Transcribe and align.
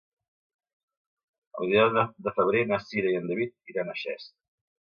El 1.59 1.69
vint-i-nou 1.73 2.25
de 2.29 2.35
febrer 2.39 2.65
na 2.73 2.81
Cira 2.87 3.15
i 3.15 3.21
en 3.21 3.31
David 3.33 3.75
iran 3.75 3.93
a 3.93 3.99
Xest. 4.07 4.35